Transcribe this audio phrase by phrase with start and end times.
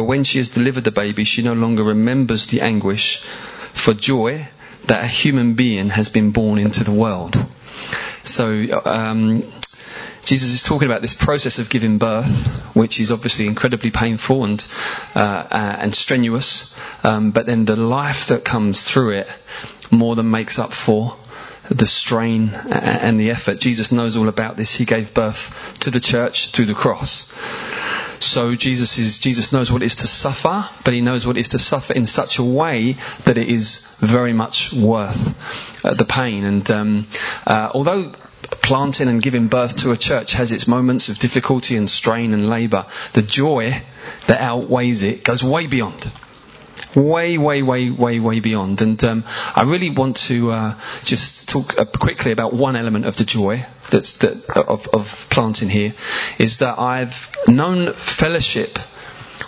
[0.00, 4.48] But when she has delivered the baby, she no longer remembers the anguish for joy
[4.86, 7.36] that a human being has been born into the world.
[8.24, 9.42] So, um,
[10.24, 14.66] Jesus is talking about this process of giving birth, which is obviously incredibly painful and
[15.14, 16.74] uh, uh, and strenuous,
[17.04, 19.28] um, but then the life that comes through it
[19.90, 21.14] more than makes up for
[21.68, 23.60] the strain and the effort.
[23.60, 24.74] Jesus knows all about this.
[24.74, 27.30] He gave birth to the church through the cross.
[28.20, 31.40] So Jesus is Jesus knows what it is to suffer, but he knows what it
[31.40, 36.04] is to suffer in such a way that it is very much worth uh, the
[36.04, 36.44] pain.
[36.44, 37.06] And um,
[37.46, 38.12] uh, although
[38.62, 42.48] planting and giving birth to a church has its moments of difficulty and strain and
[42.48, 43.80] labour, the joy
[44.26, 46.10] that outweighs it goes way beyond
[46.94, 48.82] way, way, way, way, way beyond.
[48.82, 53.16] And um, I really want to uh, just talk uh, quickly about one element of
[53.16, 55.94] the joy that's that, of, of planting here,
[56.38, 58.78] is that I've known fellowship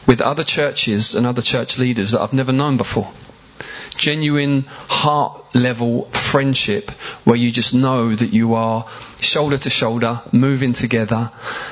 [0.06, 3.10] with other churches and other church leaders that I've never known before.
[4.02, 6.90] Genuine heart level friendship
[7.22, 8.84] where you just know that you are
[9.20, 11.30] shoulder to shoulder, moving together,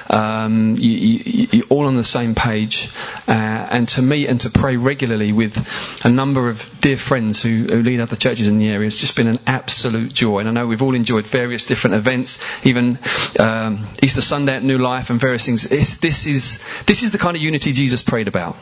[0.08, 2.88] um, you, are all on the same page,
[3.26, 5.56] uh, and to meet and to pray regularly with
[6.04, 9.16] a number of dear friends who, who, lead other churches in the area has just
[9.16, 10.38] been an absolute joy.
[10.38, 13.00] And I know we've all enjoyed various different events, even
[13.40, 15.66] um, Easter Sunday at New Life and various things.
[15.66, 18.56] It's, this is this is the kind of unity Jesus prayed about.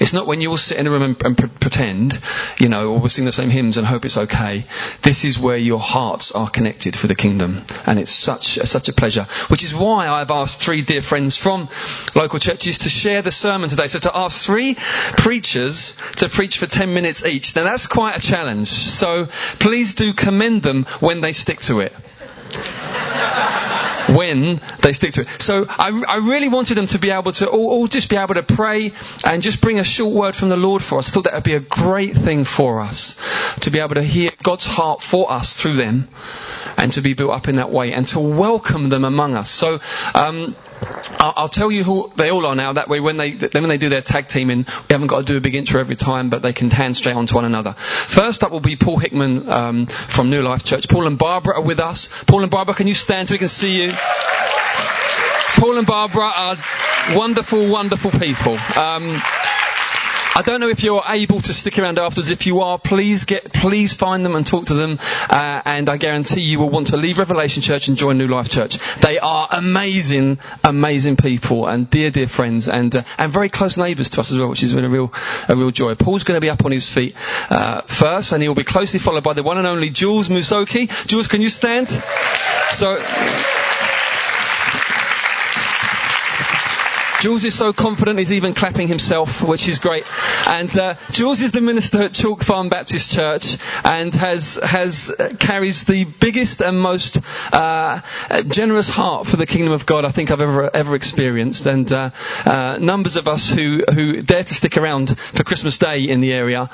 [0.00, 2.18] It's not when you all sit in a room and, and pre- pretend,
[2.58, 4.64] you know, or we sing the same hymns and hope it's okay.
[5.02, 8.92] This is where your hearts are connected for the kingdom, and it's such such a
[8.92, 9.24] pleasure.
[9.48, 11.68] Which is why I've asked three dear friends from
[12.14, 13.86] local churches to share the sermon today.
[13.86, 14.76] So to ask three
[15.16, 18.68] preachers to preach for ten minutes each, now that's quite a challenge.
[18.68, 19.26] So
[19.58, 21.92] please do commend them when they stick to it
[24.08, 25.28] when they stick to it.
[25.40, 28.34] So I, I really wanted them to be able to all, all, just be able
[28.34, 28.92] to pray
[29.24, 31.08] and just bring a short word from the Lord for us.
[31.08, 33.16] I thought that would be a great thing for us
[33.60, 36.08] to be able to hear God's heart for us through them
[36.76, 39.50] and to be built up in that way and to welcome them among us.
[39.50, 39.80] So
[40.14, 40.56] um,
[41.18, 42.72] I'll, I'll, tell you who they all are now.
[42.72, 45.24] That way, when they then when they do their tag teaming, we haven't got to
[45.24, 47.72] do a big intro every time, but they can hand straight on to one another.
[47.72, 50.88] First up will be Paul Hickman um, from New Life Church.
[50.88, 52.08] Paul and Barbara are with us.
[52.26, 53.92] Paul and Barbara, can you stand so we can see you?
[55.56, 56.56] Paul and Barbara are
[57.14, 58.58] wonderful, wonderful people.
[58.76, 59.22] Um,
[60.34, 62.30] I don't know if you're able to stick around afterwards.
[62.30, 64.98] If you are, please get, please find them and talk to them.
[65.28, 68.48] Uh, and I guarantee you will want to leave Revelation Church and join New Life
[68.48, 68.78] Church.
[68.96, 74.08] They are amazing, amazing people and dear, dear friends and uh, and very close neighbours
[74.10, 75.12] to us as well, which has been a real
[75.48, 75.94] a real joy.
[75.96, 77.14] Paul's going to be up on his feet
[77.50, 80.88] uh, first, and he will be closely followed by the one and only Jules Musoki.
[81.06, 81.90] Jules, can you stand?
[82.70, 83.61] So.
[87.22, 90.04] Jules is so confident he's even clapping himself, which is great.
[90.48, 95.32] And uh, Jules is the minister at Chalk Farm Baptist Church and has has uh,
[95.38, 97.20] carries the biggest and most
[97.52, 98.00] uh,
[98.48, 101.64] generous heart for the kingdom of God I think I've ever ever experienced.
[101.66, 102.10] And uh,
[102.44, 106.32] uh, numbers of us who who dare to stick around for Christmas Day in the
[106.32, 106.70] area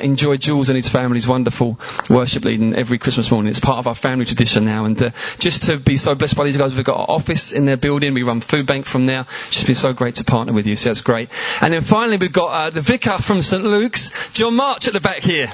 [0.00, 1.78] enjoy Jules and his family's wonderful
[2.08, 3.50] worship leading every Christmas morning.
[3.50, 4.86] It's part of our family tradition now.
[4.86, 7.76] And just to be so blessed by these guys, we've got our office in their
[7.76, 8.14] building.
[8.14, 9.26] We run food bank from there.
[9.48, 11.28] It's just been so great to partner with you, so that's great.
[11.60, 15.00] And then finally, we've got uh, the vicar from St Luke's, John March, at the
[15.00, 15.46] back here.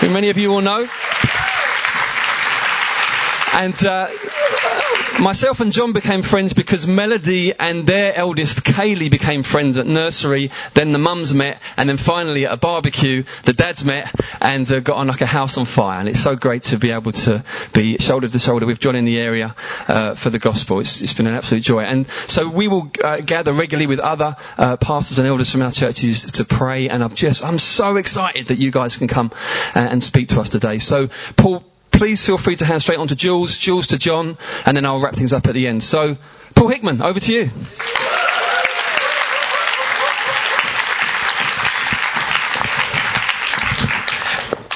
[0.00, 0.88] Who many of you will know.
[3.52, 4.08] And uh,
[5.18, 10.50] myself and John became friends because Melody and their eldest Kaylee became friends at nursery.
[10.74, 14.80] Then the mums met, and then finally at a barbecue, the dads met and uh,
[14.80, 16.00] got on like a house on fire.
[16.00, 19.04] And it's so great to be able to be shoulder to shoulder with John in
[19.04, 19.54] the area
[19.88, 20.80] uh, for the gospel.
[20.80, 21.80] It's, it's been an absolute joy.
[21.80, 25.72] And so we will uh, gather regularly with other uh, pastors and elders from our
[25.72, 26.88] churches to pray.
[26.88, 29.30] And I've just, I'm so excited that you guys can come
[29.74, 30.78] uh, and speak to us today.
[30.78, 31.64] So Paul
[32.00, 35.00] please feel free to hand straight on to Jules, Jules to John, and then I'll
[35.00, 35.82] wrap things up at the end.
[35.82, 36.16] So,
[36.54, 37.50] Paul Hickman, over to you.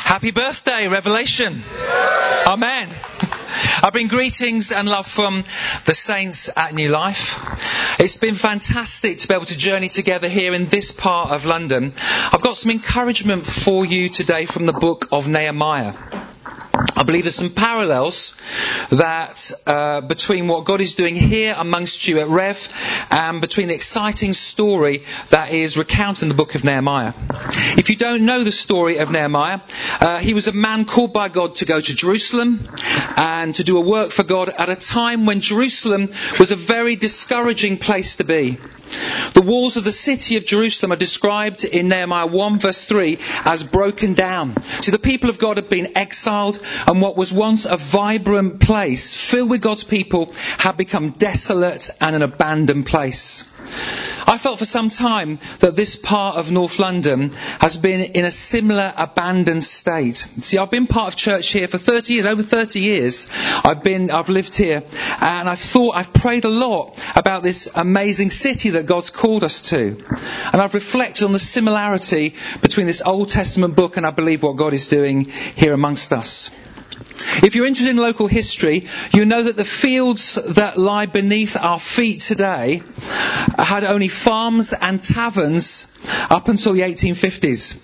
[0.05, 1.63] Happy birthday, Revelation.
[2.47, 2.91] Amen.
[3.83, 5.45] I bring greetings and love from
[5.87, 7.99] the saints at New Life.
[7.99, 11.95] It's been fantastic to be able to journey together here in this part of London.
[12.31, 15.95] I've got some encouragement for you today from the book of Nehemiah.
[16.97, 18.41] I believe there's some parallels
[18.91, 23.75] that uh, between what God is doing here amongst you at Rev and between the
[23.75, 27.13] exciting story that is recounted in the book of Nehemiah.
[27.77, 29.61] If you don't know the story of Nehemiah,
[30.01, 32.69] uh, he was a man called by God to go to Jerusalem
[33.17, 36.97] and to do a work for God at a time when Jerusalem was a very
[36.97, 38.59] discouraging place to be.
[39.35, 43.65] The walls of the city of Jerusalem are described in Nehemiah 1 verse 3 as
[43.65, 44.63] broken down.
[44.81, 49.13] See, the people of God had been exiled and what was once a vibrant place
[49.13, 53.43] filled with God's people had become desolate and an abandoned place.
[54.27, 58.31] I felt for some time that this part of North London has been in a
[58.31, 60.17] similar abandoned state.
[60.17, 63.29] See, I've been part of church here for 30 years, over 30 years.
[63.65, 64.83] I've been, I've lived here,
[65.21, 69.61] and I've thought, I've prayed a lot about this amazing city that God's called us
[69.71, 70.03] to.
[70.53, 74.57] And I've reflected on the similarity between this Old Testament book and I believe what
[74.57, 75.27] God is doing
[75.57, 76.51] here amongst us.
[77.43, 81.81] If you're interested in local history, you know that the fields that lie beneath our
[81.81, 82.83] feet today
[83.59, 85.93] had only farms and taverns
[86.31, 87.81] up until the 1850s.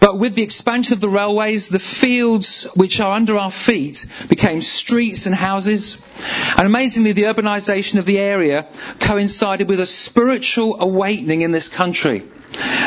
[0.00, 4.62] But with the expansion of the railways, the fields which are under our feet became
[4.62, 6.02] streets and houses.
[6.56, 8.66] And amazingly, the urbanization of the area
[9.00, 12.22] coincided with a spiritual awakening in this country.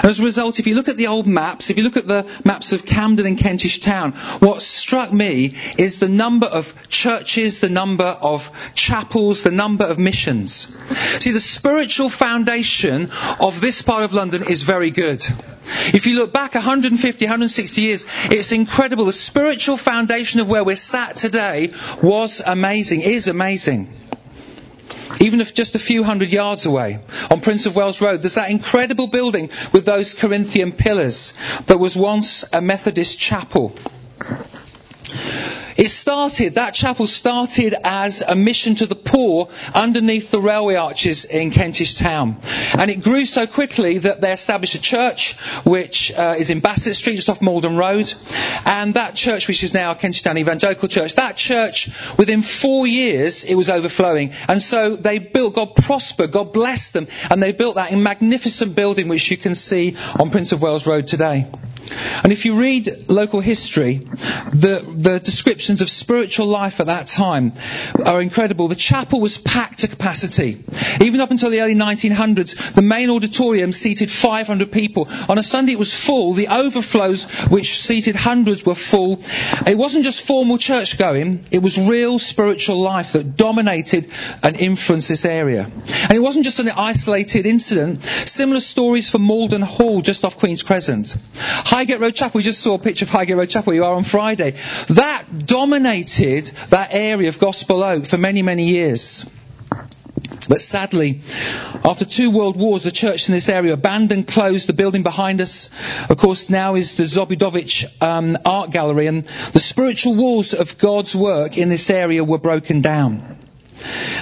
[0.04, 2.26] As a result, if you look at the old maps, if you look at the
[2.46, 7.70] maps of Camden and Kentish Town, what struck me is the number of churches, the
[7.70, 10.76] number of chapels, the number of missions.
[11.20, 15.22] See, the spiritual foundation of this part of London is very good.
[15.94, 19.06] If you look back 150, 160 years, it's incredible.
[19.06, 23.94] The spiritual foundation of where we're sat today was amazing, is amazing.
[25.20, 28.52] Even if just a few hundred yards away, on Prince of Wales Road, there's that
[28.52, 31.34] incredible building with those Corinthian pillars
[31.68, 33.76] that was once a Methodist chapel.
[35.80, 41.24] It started, that chapel started as a mission to the poor underneath the railway arches
[41.24, 42.36] in Kentish Town.
[42.78, 46.98] And it grew so quickly that they established a church which uh, is in Bassett
[46.98, 48.14] Street, just off Malden Road.
[48.66, 53.46] And that church, which is now Kentish Town Evangelical Church, that church, within four years,
[53.46, 54.34] it was overflowing.
[54.50, 59.08] And so they built, God prospered, God blessed them, and they built that magnificent building
[59.08, 61.48] which you can see on Prince of Wales Road today.
[62.24, 67.54] And if you read local history, the, the descriptions of spiritual life at that time
[68.06, 68.68] are incredible.
[68.68, 70.64] The chapel was packed to capacity.
[71.02, 75.08] Even up until the early 1900s, the main auditorium seated 500 people.
[75.28, 76.34] On a Sunday it was full.
[76.34, 79.22] The overflows, which seated hundreds, were full.
[79.68, 84.08] It wasn't just formal church going, it was real spiritual life that dominated
[84.44, 85.68] and influenced this area.
[86.04, 88.04] And it wasn't just an isolated incident.
[88.04, 91.16] Similar stories for Malden Hall, just off Queen's Crescent.
[91.36, 94.04] Highgate Road Chapel, we just saw a picture of Highgate Road Chapel, you are on
[94.04, 94.56] Friday.
[94.90, 99.30] That dominated that area of Gospel Oak for many, many years.
[100.48, 101.22] But sadly,
[101.86, 105.70] after two world wars, the church in this area abandoned, closed the building behind us.
[106.10, 111.16] Of course, now is the Zabludowicz um, art gallery, and the spiritual walls of God's
[111.16, 113.38] work in this area were broken down.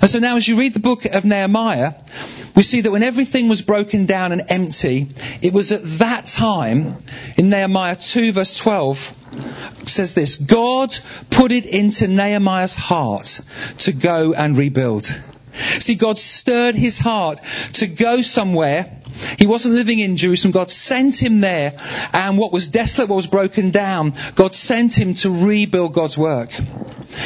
[0.01, 1.93] And so now, as you read the book of Nehemiah,
[2.57, 5.09] we see that when everything was broken down and empty,
[5.43, 6.97] it was at that time,
[7.37, 9.13] in Nehemiah 2 verse 12,
[9.85, 10.97] says this, God
[11.29, 13.41] put it into Nehemiah's heart
[13.77, 15.21] to go and rebuild.
[15.57, 17.39] See, God stirred his heart
[17.73, 18.99] to go somewhere.
[19.39, 20.51] He wasn't living in Jerusalem.
[20.51, 21.77] God sent him there.
[22.13, 26.51] And what was desolate, what was broken down, God sent him to rebuild God's work.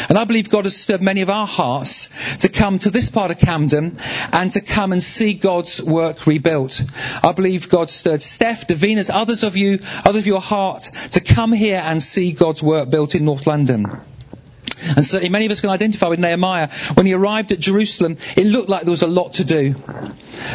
[0.10, 3.32] And I believe God has stirred many of our hearts to come to this part
[3.32, 3.98] of Camden
[4.32, 6.82] and to come and see God's work rebuilt.
[7.24, 11.52] I believe God stirred Steph, Davina's, others of you, others of your heart to come
[11.52, 14.00] here and see God's work built in North London.
[14.96, 16.70] And certainly many of us can identify with Nehemiah.
[16.94, 19.76] When he arrived at Jerusalem, it looked like there was a lot to do.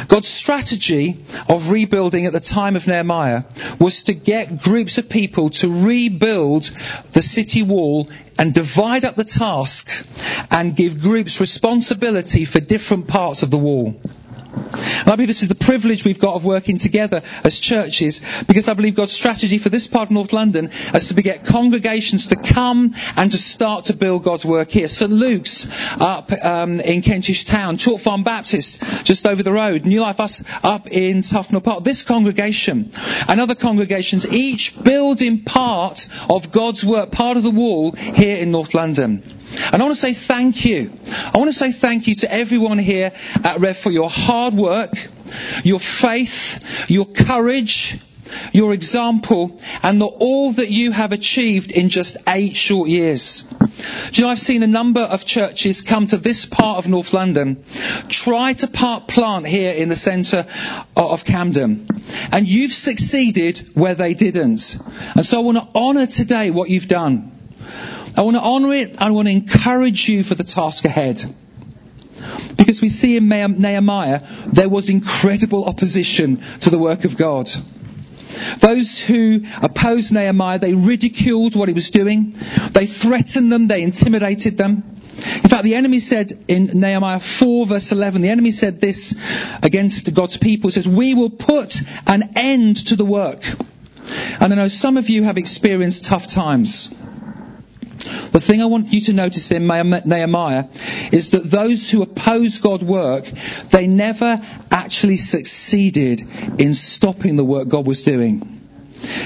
[0.08, 3.44] God's strategy of rebuilding at the time of Nehemiah
[3.78, 6.64] was to get groups of people to rebuild
[7.12, 10.06] the city wall and divide up the task
[10.50, 13.94] and give groups responsibility for different parts of the wall.
[14.56, 18.68] And I believe this is the privilege we've got of working together as churches because
[18.68, 22.36] I believe God's strategy for this part of North London is to get congregations to
[22.36, 24.88] come and to start to build God's work here.
[24.88, 25.66] St Luke's
[26.00, 30.42] up um, in Kentish Town, Chalk Farm Baptist just over the road, New Life Us
[30.62, 31.84] up in Tufnell Park.
[31.84, 32.92] This congregation
[33.28, 38.50] and other congregations each building part of God's work, part of the wall here in
[38.50, 39.22] North London.
[39.72, 40.92] And I want to say thank you.
[41.32, 43.12] I want to say thank you to everyone here
[43.44, 44.92] at Rev for your hard work,
[45.64, 47.98] your faith, your courage,
[48.52, 53.42] your example, and the, all that you have achieved in just eight short years.
[53.42, 57.12] Do you know, I've seen a number of churches come to this part of North
[57.12, 57.64] London,
[58.08, 60.46] try to part plant here in the centre
[60.96, 61.86] of Camden,
[62.32, 64.78] and you've succeeded where they didn't.
[65.14, 67.32] And so I want to honour today what you've done.
[68.16, 69.00] I want to honour it.
[69.00, 71.22] I want to encourage you for the task ahead.
[72.56, 77.50] Because we see in Nehemiah, there was incredible opposition to the work of God.
[78.58, 82.34] Those who opposed Nehemiah, they ridiculed what he was doing.
[82.72, 83.68] They threatened them.
[83.68, 84.96] They intimidated them.
[85.16, 89.16] In fact, the enemy said in Nehemiah 4 verse 11, the enemy said this
[89.62, 90.68] against God's people.
[90.68, 93.42] It says, we will put an end to the work.
[94.40, 96.94] And I know some of you have experienced tough times.
[98.32, 100.68] The thing I want you to notice in Nehemiah
[101.12, 103.24] is that those who oppose God's work,
[103.70, 106.22] they never actually succeeded
[106.58, 108.56] in stopping the work God was doing.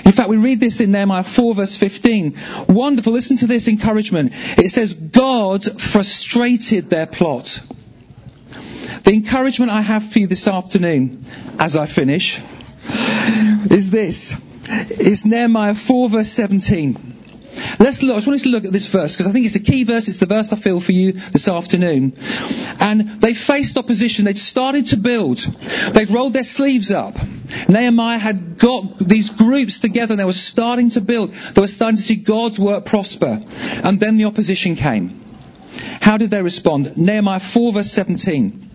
[0.04, 2.34] In fact, we read this in Nehemiah 4 verse 15.
[2.68, 3.12] Wonderful.
[3.12, 4.32] Listen to this encouragement.
[4.58, 7.62] It says, God frustrated their plot.
[9.04, 11.24] The encouragement I have for you this afternoon,
[11.58, 12.40] as I finish,
[13.70, 14.34] is this.
[14.68, 17.16] It's Nehemiah 4 verse 17.
[17.78, 19.60] Let's look, I just wanted to look at this verse because I think it's a
[19.60, 20.08] key verse.
[20.08, 22.14] It's the verse I feel for you this afternoon.
[22.78, 24.24] And they faced opposition.
[24.24, 25.38] They'd started to build.
[25.38, 27.16] They'd rolled their sleeves up.
[27.68, 31.30] Nehemiah had got these groups together and they were starting to build.
[31.30, 33.42] They were starting to see God's work prosper.
[33.82, 35.20] And then the opposition came.
[36.00, 36.96] How did they respond?
[36.96, 38.70] Nehemiah 4 verse 17.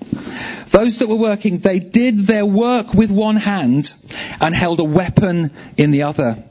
[0.69, 3.91] Those that were working, they did their work with one hand
[4.41, 6.43] and held a weapon in the other.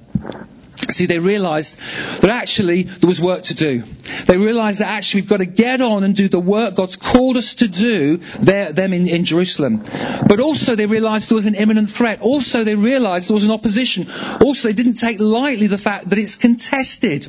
[0.90, 1.78] See, they realized
[2.20, 3.84] that actually there was work to do.
[4.26, 7.36] They realized that actually we've got to get on and do the work God's called
[7.36, 9.82] us to do there, them in, in Jerusalem.
[10.28, 12.20] But also they realized there was an imminent threat.
[12.20, 14.08] Also they realized there was an opposition.
[14.40, 17.28] Also they didn't take lightly the fact that it's contested.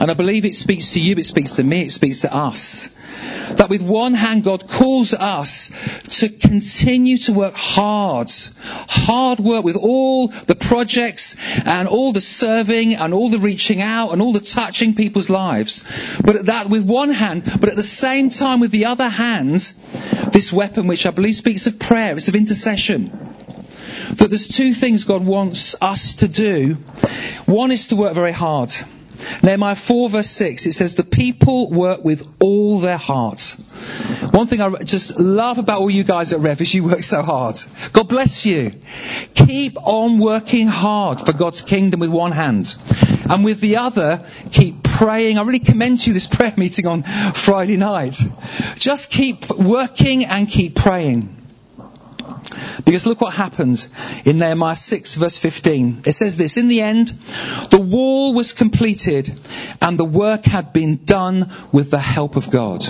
[0.00, 2.94] And I believe it speaks to you, it speaks to me, it speaks to us.
[3.54, 5.70] That with one hand, God calls us
[6.20, 8.30] to continue to work hard.
[8.88, 14.10] Hard work with all the projects and all the serving and all the reaching out
[14.10, 15.84] and all the touching people's lives.
[16.24, 19.72] But that with one hand, but at the same time with the other hand,
[20.32, 23.10] this weapon which I believe speaks of prayer, it's of intercession.
[24.16, 26.74] That there's two things God wants us to do.
[27.46, 28.72] One is to work very hard.
[29.42, 33.56] Nehemiah 4 verse 6, it says, the people work with all their heart.
[34.30, 37.22] One thing I just love about all you guys at Rev is you work so
[37.22, 37.56] hard.
[37.92, 38.72] God bless you.
[39.34, 42.74] Keep on working hard for God's kingdom with one hand.
[43.28, 45.38] And with the other, keep praying.
[45.38, 48.20] I really commend you this prayer meeting on Friday night.
[48.76, 51.45] Just keep working and keep praying.
[52.84, 53.88] Because look what happens
[54.24, 56.02] in Nehemiah 6 verse 15.
[56.06, 57.08] It says this, in the end,
[57.70, 59.32] the wall was completed
[59.80, 62.86] and the work had been done with the help of God.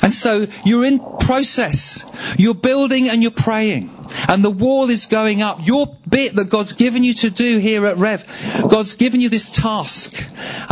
[0.00, 2.04] And so you're in process.
[2.38, 3.90] You're building and you're praying.
[4.28, 5.66] And the wall is going up.
[5.66, 8.26] Your bit that God's given you to do here at Rev,
[8.68, 10.14] God's given you this task.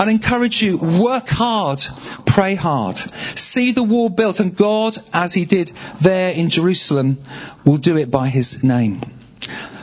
[0.01, 1.83] I encourage you, work hard,
[2.25, 2.97] pray hard.
[2.97, 7.19] See the wall built and God, as He did there in Jerusalem,
[7.67, 9.03] will do it by His name.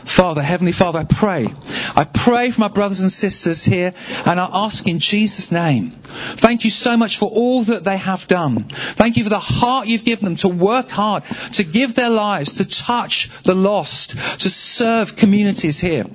[0.06, 1.48] Father, Heavenly Father, I pray.
[1.96, 3.94] I pray for my brothers and sisters here
[4.26, 5.92] and I ask in Jesus' name.
[5.92, 8.64] Thank you so much for all that they have done.
[8.64, 12.56] Thank you for the heart you've given them to work hard, to give their lives,
[12.56, 16.06] to touch the lost, to serve communities here.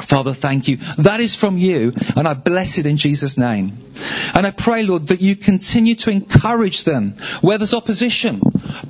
[0.00, 0.78] Father, thank you.
[0.98, 3.76] That is from you, and I bless it in Jesus' name.
[4.34, 8.40] And I pray, Lord, that you continue to encourage them where there's opposition,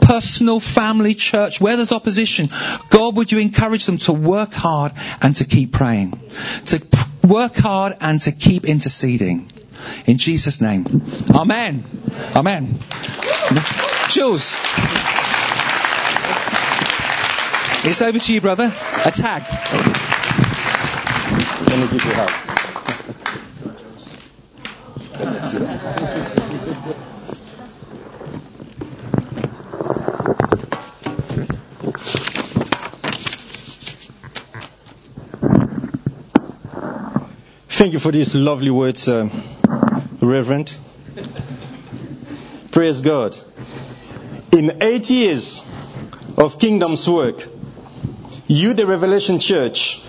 [0.01, 2.51] personal, family, church, where there's opposition.
[2.91, 6.13] God, would you encourage them to work hard and to keep praying,
[6.67, 6.81] to
[7.25, 9.51] work hard and to keep interceding.
[10.07, 11.03] In Jesus' name.
[11.35, 11.85] Amen.
[12.37, 12.79] Amen.
[14.09, 14.57] Jules.
[17.85, 18.73] It's over to you, brother.
[19.05, 20.01] A tag.
[21.73, 22.31] Let me give you hug.
[37.69, 39.31] Thank you for these lovely words, uh,
[40.21, 40.77] Reverend.
[42.71, 43.35] Praise God.
[44.53, 45.61] In eight years
[46.37, 47.43] of kingdom's work,
[48.47, 50.03] you, the Revelation Church,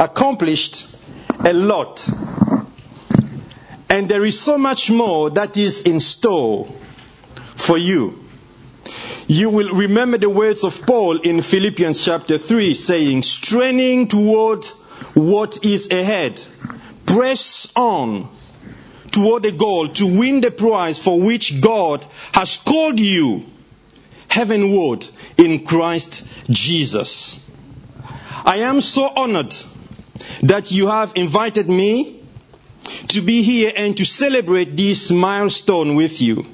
[0.00, 0.86] accomplished
[1.44, 2.08] a lot.
[3.90, 6.66] And there is so much more that is in store
[7.56, 8.24] for you.
[9.26, 14.64] You will remember the words of Paul in Philippians chapter 3 saying, straining toward
[15.14, 16.42] what is ahead,
[17.06, 18.28] press on
[19.10, 23.44] toward the goal to win the prize for which God has called you
[24.28, 27.44] heavenward in Christ Jesus.
[28.44, 29.54] I am so honored
[30.42, 32.22] that you have invited me
[33.08, 36.46] to be here and to celebrate this milestone with you.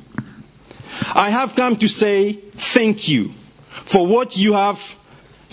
[1.14, 3.32] I have come to say thank you
[3.68, 4.96] for what you have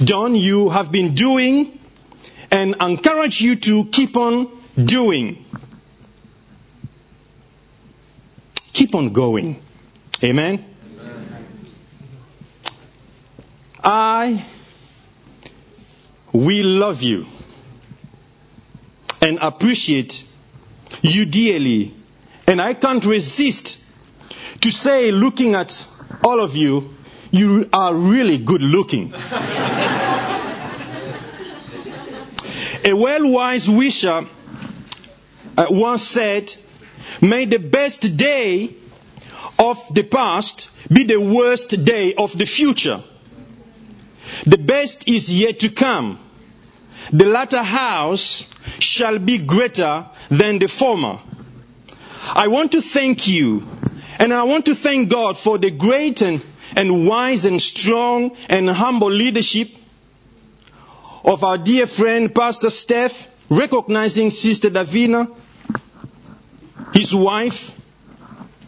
[0.03, 1.79] done, you have been doing,
[2.51, 5.45] and encourage you to keep on doing.
[8.73, 9.61] Keep on going.
[10.23, 10.65] Amen.
[13.83, 14.43] I
[16.31, 17.27] we love you
[19.23, 20.25] and appreciate
[21.01, 21.93] you dearly.
[22.45, 23.81] And I can't resist
[24.61, 25.87] to say, looking at
[26.23, 26.93] all of you,
[27.31, 29.13] you are really good looking.
[32.85, 34.27] A well wise wisher
[35.57, 36.53] uh, once said,
[37.21, 38.75] May the best day
[39.57, 43.01] of the past be the worst day of the future.
[44.45, 46.19] The best is yet to come.
[47.13, 48.47] The latter house
[48.79, 51.19] shall be greater than the former.
[52.33, 53.67] I want to thank you,
[54.17, 56.41] and I want to thank God for the great and,
[56.75, 59.69] and wise and strong and humble leadership
[61.23, 65.31] of our dear friend Pastor Steph, recognizing Sister Davina,
[66.95, 67.79] his wife,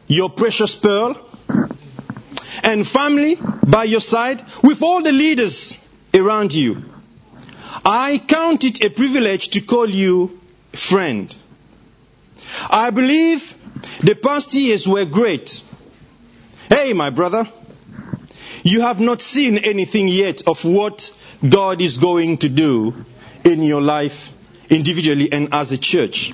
[0.05, 1.17] your precious pearl,
[2.63, 5.79] and family by your side, with all the leaders
[6.13, 6.83] around you.
[7.85, 10.39] I count it a privilege to call you
[10.73, 11.33] friend.
[12.69, 13.53] I believe
[14.01, 15.61] the past years were great.
[16.69, 17.47] Hey, my brother,
[18.63, 21.11] you have not seen anything yet of what
[21.47, 23.05] God is going to do
[23.43, 24.31] in your life
[24.69, 26.33] individually and as a church.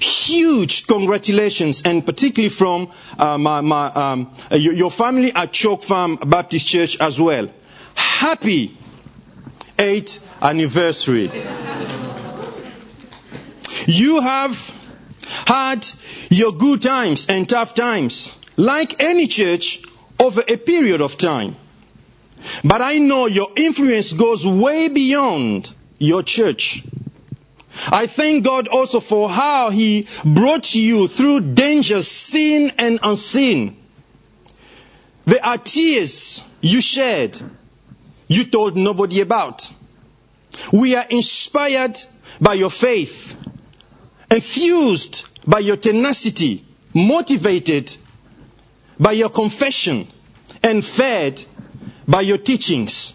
[0.00, 6.16] Huge congratulations, and particularly from uh, my, my, um, your, your family at Chalk Farm
[6.16, 7.48] Baptist Church as well.
[7.94, 8.76] Happy
[9.76, 11.30] 8th anniversary.
[13.86, 14.56] You have
[15.46, 15.86] had
[16.30, 19.82] your good times and tough times, like any church,
[20.18, 21.56] over a period of time.
[22.62, 26.84] But I know your influence goes way beyond your church.
[27.90, 33.76] I thank God also for how He brought you through dangers seen and unseen.
[35.26, 37.38] There are tears you shed,
[38.34, 39.72] you told nobody about.
[40.72, 42.00] We are inspired
[42.40, 43.36] by your faith,
[44.30, 47.94] enthused by your tenacity, motivated
[48.98, 50.08] by your confession,
[50.62, 51.44] and fed
[52.06, 53.14] by your teachings.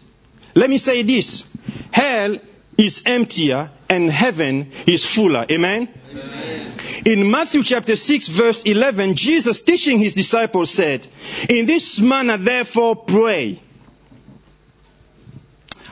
[0.56, 1.46] Let me say this
[1.92, 2.38] hell
[2.78, 5.46] is emptier and heaven is fuller.
[5.50, 5.90] Amen?
[6.12, 6.74] Amen?
[7.06, 11.06] In Matthew chapter 6 verse 11, Jesus teaching his disciples said,
[11.50, 13.62] In this manner therefore pray.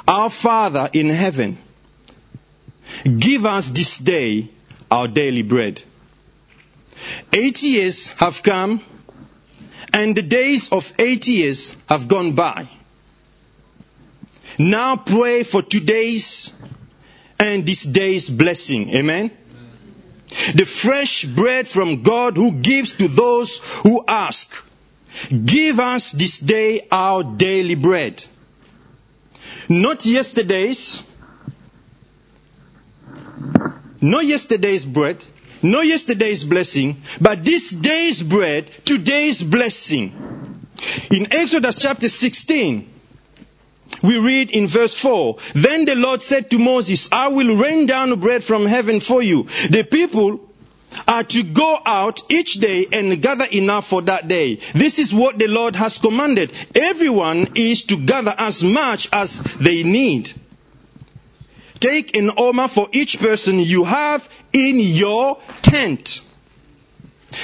[0.07, 1.57] Our Father in heaven,
[3.17, 4.49] give us this day
[4.89, 5.81] our daily bread.
[7.33, 8.81] Eight years have come
[9.93, 12.67] and the days of eight years have gone by.
[14.59, 16.53] Now pray for today's
[17.39, 18.89] and this day's blessing.
[18.95, 19.31] Amen.
[20.55, 24.53] The fresh bread from God who gives to those who ask.
[25.45, 28.23] Give us this day our daily bread.
[29.69, 31.03] Not yesterday's,
[34.01, 35.23] not yesterday's bread,
[35.61, 40.13] not yesterday's blessing, but this day's bread, today's blessing.
[41.11, 42.87] In Exodus chapter 16,
[44.03, 48.19] we read in verse 4 Then the Lord said to Moses, I will rain down
[48.19, 49.43] bread from heaven for you.
[49.69, 50.46] The people
[51.07, 54.55] are to go out each day and gather enough for that day.
[54.73, 56.51] This is what the Lord has commanded.
[56.75, 60.31] Everyone is to gather as much as they need.
[61.79, 66.21] Take an omer for each person you have in your tent.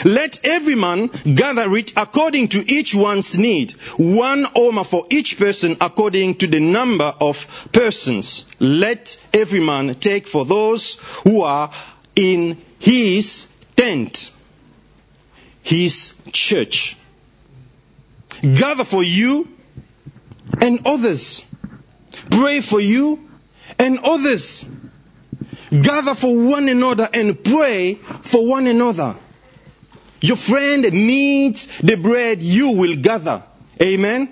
[0.06, 3.74] Let every man gather it according to each one's need.
[3.98, 8.46] One omer for each person according to the number of persons.
[8.60, 11.72] Let every man take for those who are
[12.16, 14.32] in his tent,
[15.62, 16.98] his church.
[18.42, 19.48] Gather for you
[20.60, 21.46] and others.
[22.30, 23.30] Pray for you
[23.80, 24.66] and others.
[25.70, 29.16] Gather for one another and pray for one another.
[30.20, 33.44] Your friend needs the bread you will gather.
[33.82, 34.28] Amen.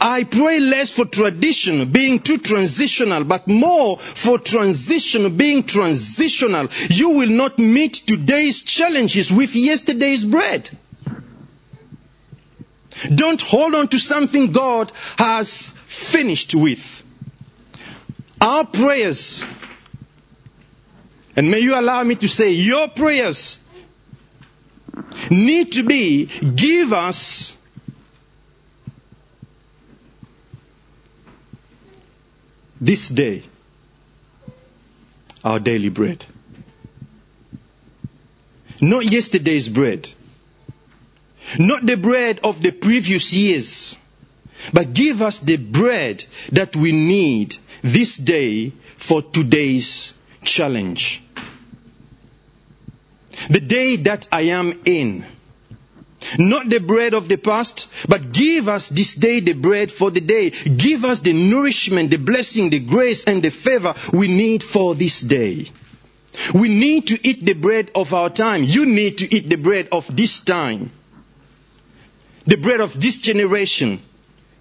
[0.00, 6.68] I pray less for tradition being too transitional, but more for transition being transitional.
[6.88, 10.70] You will not meet today's challenges with yesterday's bread.
[13.14, 17.02] Don't hold on to something God has finished with.
[18.40, 19.44] Our prayers,
[21.36, 23.58] and may you allow me to say, your prayers
[25.30, 27.56] need to be give us
[32.80, 33.42] this day
[35.44, 36.24] our daily bread.
[38.80, 40.08] Not yesterday's bread.
[41.58, 43.96] Not the bread of the previous years.
[44.72, 51.22] But give us the bread that we need this day for today's challenge.
[53.48, 55.24] The day that I am in.
[56.38, 60.20] Not the bread of the past, but give us this day the bread for the
[60.20, 60.50] day.
[60.50, 65.20] Give us the nourishment, the blessing, the grace, and the favor we need for this
[65.20, 65.70] day.
[66.54, 68.62] We need to eat the bread of our time.
[68.64, 70.90] You need to eat the bread of this time.
[72.46, 74.00] The bread of this generation.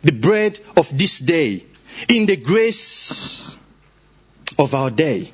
[0.03, 1.65] The bread of this day.
[2.10, 3.58] In the grace
[4.58, 5.34] of our day.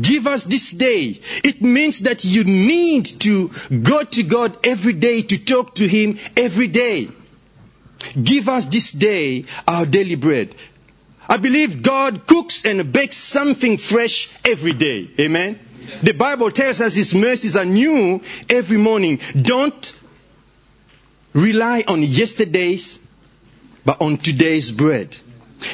[0.00, 1.20] Give us this day.
[1.44, 3.48] It means that you need to
[3.82, 7.08] go to God every day to talk to Him every day.
[8.20, 10.54] Give us this day our daily bread.
[11.28, 15.10] I believe God cooks and bakes something fresh every day.
[15.18, 15.58] Amen.
[16.02, 19.20] The Bible tells us His mercies are new every morning.
[19.40, 19.98] Don't
[21.32, 23.00] rely on yesterday's,
[23.84, 25.16] but on today's bread.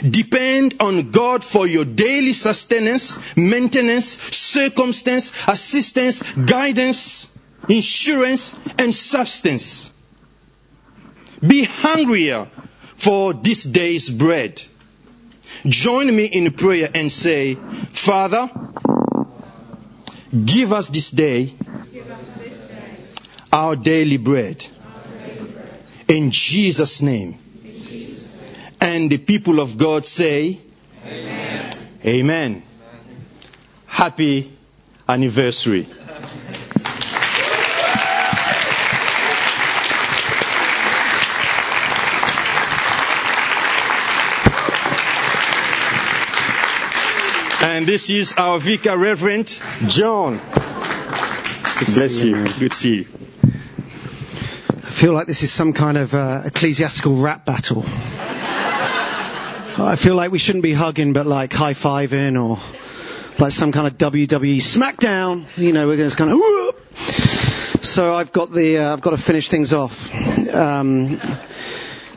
[0.08, 7.28] Depend on God for your daily sustenance, maintenance, circumstance, assistance, guidance,
[7.68, 9.90] insurance, and substance.
[11.46, 12.48] Be hungrier
[12.96, 14.62] for this day's bread.
[15.66, 18.50] Join me in prayer and say, Father,
[20.44, 21.54] give us this day
[23.52, 24.64] our daily bread.
[26.08, 27.41] In Jesus' name.
[28.82, 30.58] And the people of God say,
[31.06, 31.70] Amen.
[32.04, 32.62] Amen.
[33.86, 34.56] Happy
[35.08, 35.86] anniversary.
[47.62, 50.40] And this is our vicar, Reverend John.
[51.86, 52.48] Bless you.
[52.58, 53.06] Good to see you.
[53.44, 57.84] I feel like this is some kind of uh, ecclesiastical rap battle.
[59.78, 62.58] I feel like we shouldn't be hugging, but like high fiving or
[63.38, 65.46] like some kind of WWE SmackDown.
[65.56, 66.36] You know, we're just kind of.
[66.36, 66.78] Whoop.
[67.82, 70.14] So I've got the uh, I've got to finish things off.
[70.54, 71.18] Um,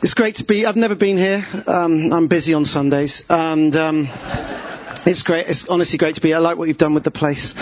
[0.02, 0.66] it's great to be.
[0.66, 1.46] I've never been here.
[1.66, 4.08] Um, I'm busy on Sundays, and um,
[5.06, 5.48] it's great.
[5.48, 6.34] It's honestly great to be.
[6.34, 7.54] I like what you've done with the place.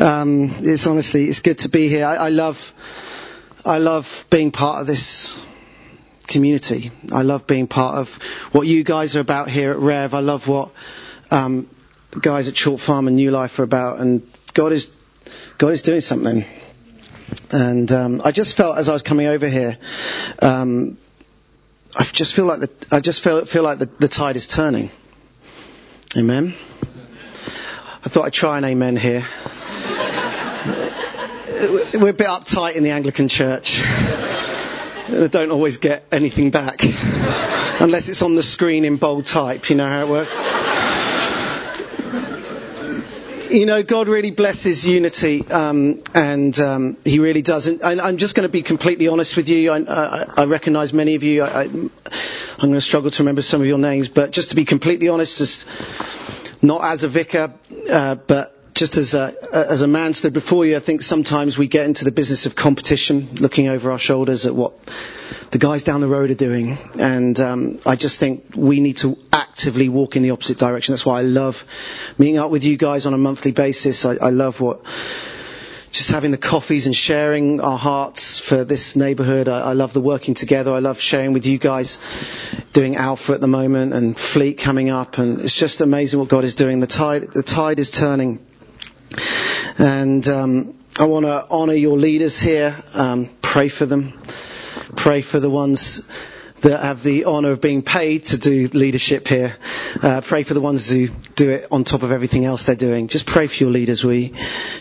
[0.00, 2.04] Um, it's honestly it's good to be here.
[2.04, 2.74] I, I love
[3.64, 5.40] I love being part of this
[6.30, 6.90] community.
[7.12, 8.14] I love being part of
[8.52, 10.14] what you guys are about here at Rev.
[10.14, 10.70] I love what
[11.30, 11.68] um,
[12.18, 14.90] guys at Chalk Farm and New Life are about, and God is
[15.58, 16.46] God is doing something.
[17.52, 19.76] And um, I just felt as I was coming over here,
[20.40, 20.96] um,
[21.96, 24.90] I just feel like the I just feel feel like the, the tide is turning.
[26.16, 26.54] Amen.
[28.02, 29.20] I thought I'd try an amen here.
[31.92, 33.82] We're a bit uptight in the Anglican Church.
[35.12, 36.82] I don't always get anything back.
[37.80, 39.68] Unless it's on the screen in bold type.
[39.68, 40.38] You know how it works?
[43.50, 47.66] You know, God really blesses unity, um, and um, He really does.
[47.66, 49.72] And, and I'm just going to be completely honest with you.
[49.72, 51.42] I, I, I recognise many of you.
[51.42, 51.90] I, am
[52.60, 55.38] going to struggle to remember some of your names, but just to be completely honest,
[55.38, 57.52] just not as a vicar,
[57.90, 62.06] uh, but just as a, man stood before you, I think sometimes we get into
[62.06, 64.72] the business of competition, looking over our shoulders at what
[65.50, 66.78] the guys down the road are doing.
[66.98, 70.94] And um, I just think we need to actively walk in the opposite direction.
[70.94, 71.62] That's why I love
[72.16, 74.06] meeting up with you guys on a monthly basis.
[74.06, 74.82] I, love what
[75.92, 79.46] just having the coffees and sharing our hearts for this neighbourhood.
[79.46, 80.72] I, I, love the working together.
[80.72, 81.98] I love sharing with you guys,
[82.72, 86.44] doing Alpha at the moment and Fleet coming up, and it's just amazing what God
[86.44, 86.80] is doing.
[86.80, 88.46] The tide, the tide is turning.
[89.78, 94.12] And um, I want to honour your leaders here, um, pray for them,
[94.96, 96.06] pray for the ones
[96.60, 99.56] that have the honour of being paid to do leadership here.
[100.02, 103.08] Uh, pray for the ones who do it on top of everything else they're doing.
[103.08, 104.04] Just pray for your leaders.
[104.04, 104.28] We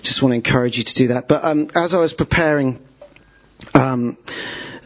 [0.02, 1.28] just want to encourage you to do that.
[1.28, 2.86] But um, as I was preparing,
[3.74, 4.18] um,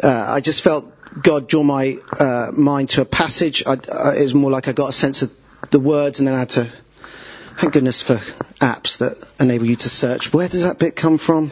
[0.01, 3.63] uh, I just felt God draw my uh, mind to a passage.
[3.65, 5.31] I, I, it was more like I got a sense of
[5.71, 6.67] the words, and then I had to.
[7.57, 8.15] Thank goodness for
[8.59, 10.33] apps that enable you to search.
[10.33, 11.49] Where does that bit come from?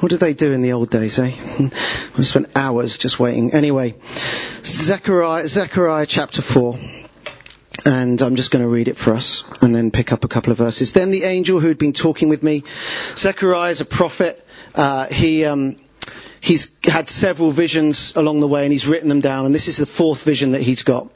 [0.00, 1.30] What did they do in the old days, eh?
[2.16, 3.52] We spent hours just waiting.
[3.52, 3.96] Anyway,
[4.64, 6.78] Zechariah, Zechariah chapter 4.
[7.84, 10.52] And I'm just going to read it for us and then pick up a couple
[10.52, 10.92] of verses.
[10.92, 12.64] Then the angel who had been talking with me,
[13.16, 14.44] Zechariah is a prophet.
[14.74, 15.76] Uh, he, um,
[16.40, 19.46] he's had several visions along the way and he's written them down.
[19.46, 21.10] And this is the fourth vision that he's got.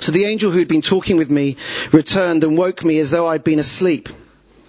[0.00, 1.56] So the angel who had been talking with me
[1.92, 4.08] returned and woke me as though I'd been asleep.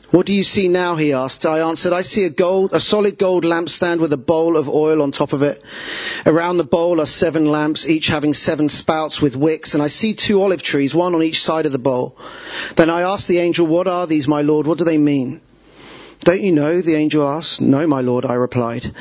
[0.09, 0.95] What do you see now?
[0.95, 1.45] He asked.
[1.45, 5.01] I answered, I see a gold, a solid gold lampstand with a bowl of oil
[5.01, 5.61] on top of it.
[6.25, 10.13] Around the bowl are seven lamps, each having seven spouts with wicks, and I see
[10.13, 12.17] two olive trees, one on each side of the bowl.
[12.77, 14.65] Then I asked the angel, what are these, my lord?
[14.65, 15.41] What do they mean?
[16.21, 16.81] Don't you know?
[16.81, 17.61] The angel asked.
[17.61, 18.91] No, my lord, I replied.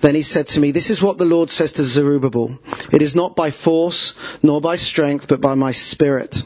[0.00, 2.58] Then he said to me, This is what the Lord says to Zerubbabel.
[2.92, 6.44] It is not by force, nor by strength, but by my spirit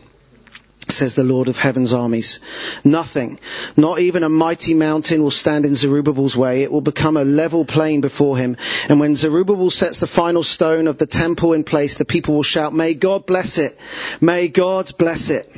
[0.88, 2.40] says the Lord of heaven's armies.
[2.84, 3.38] Nothing,
[3.76, 6.62] not even a mighty mountain will stand in Zerubbabel's way.
[6.62, 8.56] It will become a level plain before him.
[8.88, 12.42] And when Zerubbabel sets the final stone of the temple in place, the people will
[12.42, 13.78] shout, May God bless it.
[14.20, 15.50] May God bless it.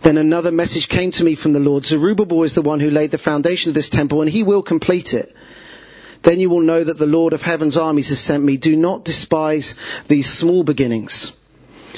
[0.00, 1.84] Then another message came to me from the Lord.
[1.84, 5.14] Zerubbabel is the one who laid the foundation of this temple and he will complete
[5.14, 5.32] it.
[6.22, 8.56] Then you will know that the Lord of heaven's armies has sent me.
[8.56, 9.74] Do not despise
[10.08, 11.32] these small beginnings.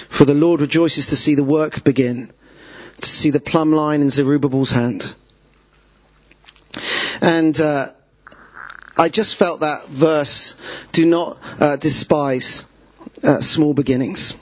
[0.09, 2.33] For the Lord rejoices to see the work begin
[3.01, 5.15] to see the plumb line in Zerubbabel's hand.
[7.21, 7.89] And uh,
[8.97, 10.55] I just felt that verse,
[10.93, 12.65] do not uh, despise
[13.23, 14.37] uh, small beginnings.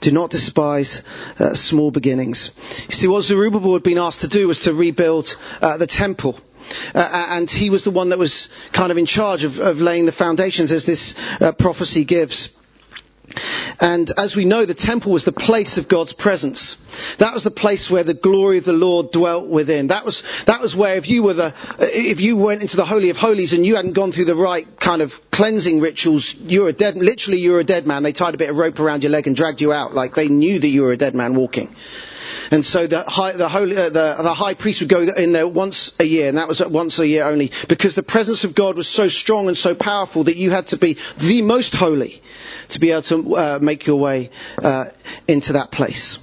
[0.00, 1.02] Do not despise
[1.38, 2.52] uh, small beginnings.
[2.88, 6.38] You see, what Zerubbabel had been asked to do was to rebuild uh, the temple.
[6.94, 10.06] Uh, and he was the one that was kind of in charge of, of laying
[10.06, 11.14] the foundations as this
[11.58, 12.50] prophecy gives.
[13.80, 16.74] And as we know, the temple was the place of God's presence.
[17.16, 19.86] That was the place where the glory of the Lord dwelt within.
[19.86, 23.08] That was, that was where if you were the, if you went into the Holy
[23.08, 26.68] of Holies and you hadn't gone through the right kind of cleansing rituals, you were
[26.68, 28.02] a dead, literally you were a dead man.
[28.02, 30.28] They tied a bit of rope around your leg and dragged you out like they
[30.28, 31.74] knew that you were a dead man walking.
[32.50, 35.46] And so the high, the, holy, uh, the, the high priest would go in there
[35.46, 38.76] once a year, and that was once a year only, because the presence of God
[38.76, 42.20] was so strong and so powerful that you had to be the most holy
[42.70, 44.30] to be able to uh, make your way
[44.62, 44.86] uh,
[45.28, 46.18] into that place.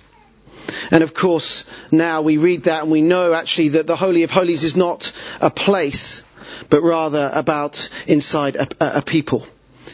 [0.91, 4.31] And of course, now we read that and we know actually that the Holy of
[4.31, 6.23] Holies is not a place,
[6.69, 9.47] but rather about inside a, a people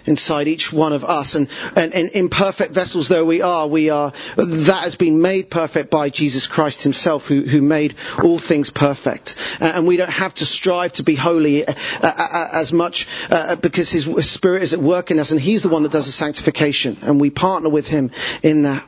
[0.06, 1.36] inside each one of us.
[1.36, 5.89] And, and, and, imperfect vessels though we are, we are, that has been made perfect
[5.89, 9.36] by Jesus Christ himself who, who made all things perfect.
[9.60, 13.08] And we don't have to strive to be holy uh, uh, uh, as much
[13.62, 16.12] because his spirit is at work in us and he's the one that does the
[16.12, 18.84] sanctification and we partner with him in that.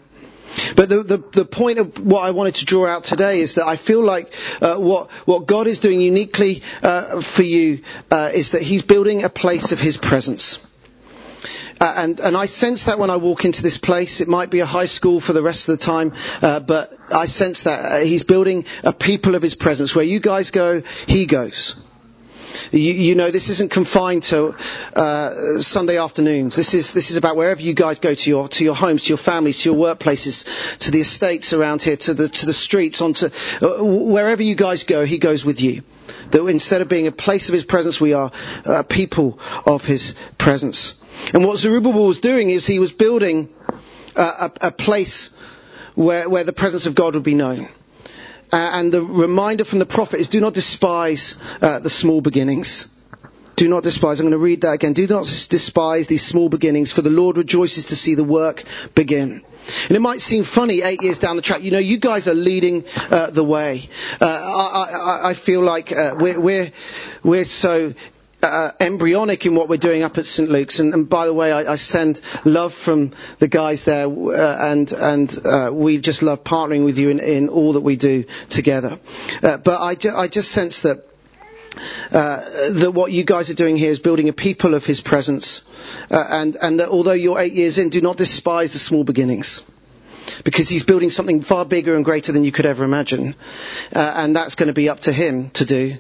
[0.76, 3.68] But the, the, the, point of what I wanted to draw out today is that
[3.68, 8.52] I feel like uh, what, what God is doing uniquely uh, for you uh, is
[8.52, 10.66] that He's building a place of His presence.
[11.80, 14.22] Uh, and, and I sense that when I walk into this place.
[14.22, 17.26] It might be a high school for the rest of the time, uh, but I
[17.28, 19.96] sense that uh, he's building a people of his presence.
[19.96, 21.76] Where you guys go, he goes.
[22.72, 24.56] You, you, know, this isn't confined to
[24.96, 26.56] uh, Sunday afternoons.
[26.56, 29.10] This is this is about wherever you guys go to your to your homes, to
[29.10, 33.02] your families, to your workplaces, to the estates around here, to the to the streets,
[33.02, 35.06] onto uh, wherever you guys go.
[35.06, 35.84] He goes with you.
[36.32, 38.32] That instead of being a place of His presence, we are
[38.66, 40.96] uh, people of His presence.
[41.34, 43.50] And what Zerubbabel was doing is he was building
[44.16, 45.32] a, a, a place
[45.96, 47.68] where, where the presence of God would be known.
[48.52, 52.88] Uh, and the reminder from the prophet is do not despise uh, the small beginnings.
[53.56, 54.20] Do not despise.
[54.20, 54.94] I'm going to read that again.
[54.94, 58.64] Do not despise these small beginnings, for the Lord rejoices to see the work
[58.96, 59.44] begin.
[59.88, 61.64] And it might seem funny eight years down the track.
[61.64, 63.84] You know, you guys are leading uh, the way.
[64.22, 66.72] Uh, I, I, I, feel like uh, we're, we're,
[67.24, 67.94] we're so
[68.80, 70.80] embryonic in what we're doing up at St Luke's.
[70.80, 74.92] And, and by the way, I, I, send love from the guys there, uh, and
[74.92, 79.00] and uh, we just love partnering with you in, in all that we do together.
[79.44, 81.06] Uh, but I, ju- I just sense that.
[82.10, 82.40] Uh,
[82.72, 85.62] that what you guys are doing here is building a people of His presence,
[86.10, 89.62] uh, and and that although you're eight years in, do not despise the small beginnings
[90.44, 93.36] because he's building something far bigger and greater than you could ever imagine.
[93.94, 95.98] Uh, and that's going to be up to him to do.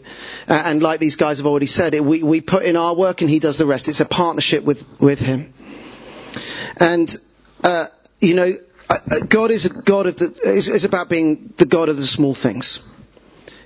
[0.48, 3.22] Uh, and like these guys have already said, it, we, we put in our work
[3.22, 3.90] and he does the rest.
[3.90, 5.54] It's a partnership with, with him.
[6.80, 7.16] And,
[7.64, 7.88] uh,
[8.20, 8.52] you know,
[8.90, 11.98] uh, uh, God is a God of the, is, is about being the God of
[11.98, 12.88] the small things.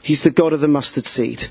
[0.01, 1.47] He's the God of the mustard seed.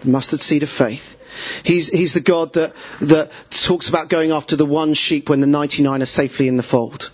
[0.00, 1.16] the mustard seed of faith.
[1.64, 5.46] He's, he's the God that, that talks about going after the one sheep when the
[5.46, 7.10] 99 are safely in the fold.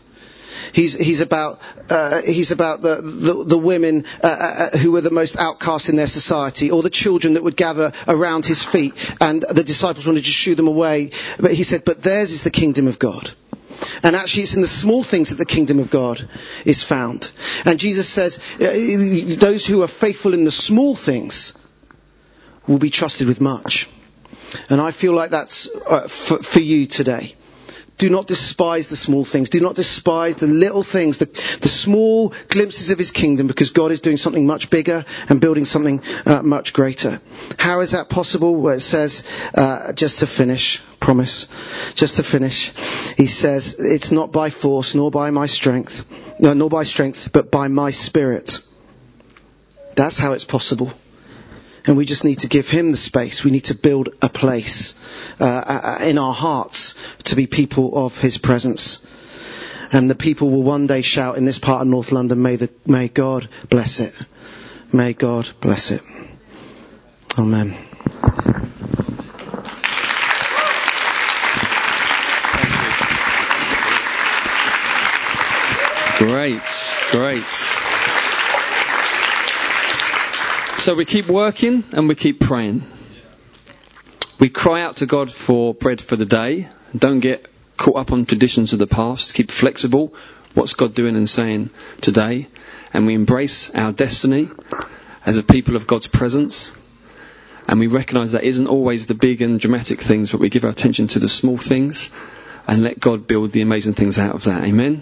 [0.73, 5.11] He's, he's about, uh, he's about the, the, the women uh, uh, who were the
[5.11, 9.43] most outcast in their society, or the children that would gather around his feet, and
[9.43, 11.11] the disciples wanted to shoo them away.
[11.39, 13.31] But he said, but theirs is the kingdom of God.
[14.03, 16.29] And actually, it's in the small things that the kingdom of God
[16.65, 17.31] is found.
[17.65, 21.55] And Jesus says, uh, those who are faithful in the small things
[22.67, 23.89] will be trusted with much.
[24.69, 27.35] And I feel like that's uh, for, for you today.
[28.03, 29.49] Do not despise the small things.
[29.49, 31.27] Do not despise the little things, the,
[31.61, 35.65] the, small glimpses of His kingdom, because God is doing something much bigger and building
[35.65, 37.21] something uh, much greater.
[37.61, 38.57] How is that possible?
[38.57, 39.23] Well, it says,
[39.55, 41.47] uh, just to finish, promise,
[41.95, 42.73] just to finish,
[43.17, 46.05] He says, it's not by force nor by my strength,
[46.41, 48.59] no, nor by strength, but by my spirit.
[49.95, 50.93] That's how it's possible.
[51.85, 53.42] And we just need to give him the space.
[53.45, 54.95] We need to build a place
[55.40, 59.05] uh, in our hearts to be people of his presence.
[59.92, 62.71] And the people will one day shout in this part of North London, may, the,
[62.87, 64.14] may God bless it.
[64.92, 66.03] May God bless it.
[67.38, 67.77] Amen.
[76.18, 76.62] Great,
[77.11, 78.32] great.
[80.83, 82.83] So we keep working and we keep praying.
[84.40, 86.66] We cry out to God for bread for the day.
[86.92, 89.33] Don't get caught up on traditions of the past.
[89.35, 90.12] Keep flexible.
[90.55, 92.49] What's God doing and saying today?
[92.92, 94.51] And we embrace our destiny
[95.25, 96.77] as a people of God's presence.
[97.68, 100.71] And we recognize that isn't always the big and dramatic things, but we give our
[100.71, 102.11] attention to the small things
[102.66, 104.64] and let God build the amazing things out of that.
[104.64, 105.01] Amen.